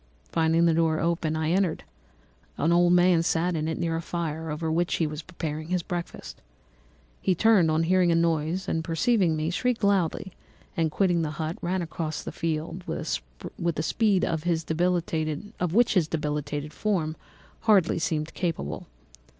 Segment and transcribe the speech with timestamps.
[0.31, 1.83] Finding the door open, I entered.
[2.57, 5.83] An old man sat in it, near a fire, over which he was preparing his
[5.83, 6.41] breakfast.
[7.21, 10.33] He turned on hearing a noise, and perceiving me, shrieked loudly,
[10.75, 16.73] and quitting the hut, ran across the fields with a speed of which his debilitated
[16.73, 17.15] form
[17.59, 18.87] hardly appeared capable.